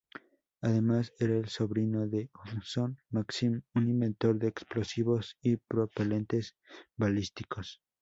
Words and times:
Además, 0.61 1.13
era 1.19 1.37
el 1.37 1.47
sobrino 1.47 2.07
de 2.07 2.31
Hudson 2.55 2.97
Maxim, 3.11 3.61
un 3.75 3.87
inventor 3.87 4.39
de 4.39 4.47
explosivos 4.47 5.37
y 5.43 5.57
propelentes 5.57 6.55
balísticos. 6.97 7.83